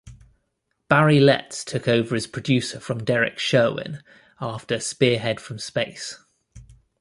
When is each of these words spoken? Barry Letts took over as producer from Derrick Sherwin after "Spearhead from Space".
Barry 0.89 1.19
Letts 1.19 1.63
took 1.63 1.87
over 1.87 2.15
as 2.15 2.25
producer 2.25 2.79
from 2.79 3.03
Derrick 3.03 3.37
Sherwin 3.37 4.01
after 4.39 4.79
"Spearhead 4.79 5.39
from 5.39 5.59
Space". 5.59 6.17